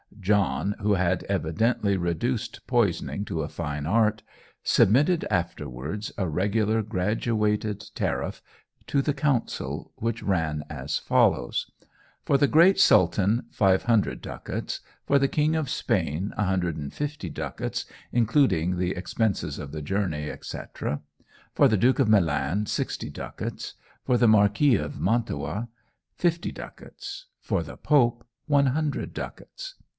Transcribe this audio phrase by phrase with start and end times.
[0.19, 4.21] John, who had evidently reduced poisoning to a fine art,
[4.63, 8.41] submitted afterwards a regular graduated tariff
[8.87, 11.71] to the Council, which ran as follows
[12.23, 14.81] For the great Sultan, 500 ducats.
[15.05, 21.01] For the King of Spain, 150 ducats, including the expenses of the journey, etc.
[21.53, 23.73] For the Duke of Milan, 60 ducats.
[24.03, 25.67] For the Marquis of Mantua,
[26.15, 27.25] 50 ducats.
[27.39, 29.75] For the Pope, 100 ducats.